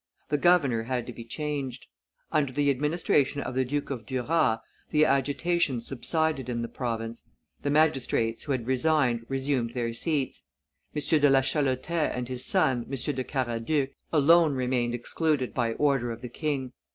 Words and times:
The 0.29 0.37
governor 0.39 0.81
had 0.85 1.05
to 1.05 1.13
be 1.13 1.23
changed. 1.23 1.85
Under 2.31 2.51
the 2.51 2.71
administration 2.71 3.39
of 3.41 3.53
the 3.53 3.63
Duke 3.63 3.91
of 3.91 4.07
Duras, 4.07 4.57
the 4.89 5.05
agitation 5.05 5.79
subsided 5.79 6.49
in 6.49 6.63
the 6.63 6.67
province; 6.67 7.23
the 7.61 7.69
magistrates 7.69 8.45
who 8.45 8.51
had 8.51 8.65
resigned 8.65 9.23
resumed 9.29 9.75
their 9.75 9.93
seats; 9.93 10.41
M. 10.95 11.19
de 11.19 11.29
la 11.29 11.41
Chalotais 11.41 12.11
and 12.15 12.29
his 12.29 12.43
son, 12.43 12.85
M. 12.89 13.15
de 13.15 13.23
Caradeuc, 13.23 13.89
alone 14.11 14.55
remained 14.55 14.95
excluded 14.95 15.53
by 15.53 15.73
order 15.73 16.09
of 16.11 16.21
the 16.23 16.29
king. 16.29 16.73